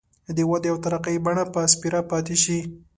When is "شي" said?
2.43-2.59